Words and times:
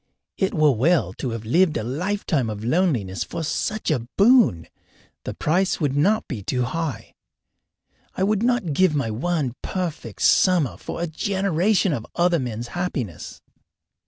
It 0.35 0.55
were 0.55 0.71
well 0.71 1.13
to 1.19 1.29
have 1.29 1.45
lived 1.45 1.77
a 1.77 1.83
lifetime 1.83 2.49
of 2.49 2.63
loneliness 2.63 3.23
for 3.23 3.43
such 3.43 3.91
a 3.91 4.07
boon 4.17 4.67
the 5.25 5.35
price 5.35 5.79
would 5.79 5.95
not 5.95 6.27
be 6.27 6.41
too 6.41 6.63
high. 6.63 7.13
I 8.15 8.23
would 8.23 8.41
not 8.41 8.73
give 8.73 8.95
my 8.95 9.11
one 9.11 9.53
perfect 9.61 10.23
summer 10.23 10.75
for 10.75 11.03
a 11.03 11.05
generation 11.05 11.93
of 11.93 12.07
other 12.15 12.39
men's 12.39 12.69
happiness. 12.69 13.43